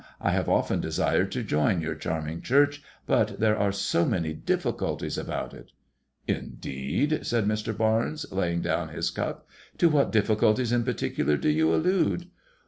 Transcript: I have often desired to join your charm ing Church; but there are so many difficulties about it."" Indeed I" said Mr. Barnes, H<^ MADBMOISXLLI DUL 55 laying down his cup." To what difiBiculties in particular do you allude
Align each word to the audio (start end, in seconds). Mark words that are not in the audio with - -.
I 0.19 0.31
have 0.31 0.49
often 0.49 0.81
desired 0.81 1.31
to 1.33 1.43
join 1.43 1.79
your 1.79 1.93
charm 1.93 2.27
ing 2.27 2.41
Church; 2.41 2.81
but 3.05 3.39
there 3.39 3.55
are 3.55 3.71
so 3.71 4.03
many 4.03 4.33
difficulties 4.33 5.15
about 5.15 5.53
it."" 5.53 5.73
Indeed 6.39 7.13
I" 7.13 7.21
said 7.21 7.45
Mr. 7.45 7.77
Barnes, 7.77 8.25
H<^ 8.25 8.29
MADBMOISXLLI 8.29 8.31
DUL 8.31 8.39
55 8.39 8.39
laying 8.39 8.61
down 8.63 8.89
his 8.89 9.11
cup." 9.11 9.47
To 9.77 9.89
what 9.89 10.11
difiBiculties 10.11 10.73
in 10.73 10.83
particular 10.83 11.37
do 11.37 11.49
you 11.49 11.71
allude 11.75 12.31